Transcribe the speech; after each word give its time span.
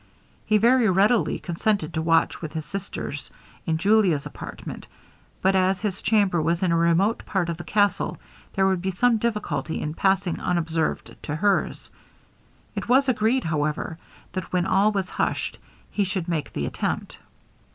He 0.47 0.57
very 0.57 0.89
readily 0.89 1.37
consented 1.37 1.93
to 1.93 2.01
watch 2.01 2.41
with 2.41 2.53
his 2.53 2.65
sisters 2.65 3.29
in 3.67 3.77
Julia's 3.77 4.25
apartment; 4.25 4.87
but 5.43 5.55
as 5.55 5.81
his 5.83 6.01
chamber 6.01 6.41
was 6.41 6.63
in 6.63 6.71
a 6.71 6.75
remote 6.75 7.23
part 7.23 7.49
of 7.49 7.57
the 7.57 7.63
castle, 7.63 8.17
there 8.55 8.65
would 8.65 8.81
be 8.81 8.89
some 8.89 9.17
difficulty 9.17 9.79
in 9.79 9.93
passing 9.93 10.39
unobserved 10.39 11.15
to 11.21 11.35
her's. 11.35 11.91
It 12.73 12.89
was 12.89 13.07
agreed, 13.09 13.43
however, 13.43 13.99
that 14.33 14.51
when 14.51 14.65
all 14.65 14.91
was 14.91 15.07
hushed, 15.11 15.59
he 15.91 16.03
should 16.03 16.27
make 16.27 16.53
the 16.53 16.65
attempt. 16.65 17.19